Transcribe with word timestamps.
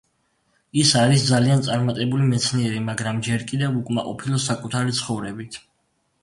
ის 0.83 0.93
არის 1.01 1.25
ძალიან 1.31 1.61
წარმატებული 1.67 2.29
მეცნიერი, 2.29 2.79
მაგრამ 2.87 3.21
ჯერ 3.29 3.45
კიდევ 3.53 3.77
უკმაყოფილო 3.83 4.41
საკუთარი 4.47 4.97
ცხოვრებით. 5.03 5.63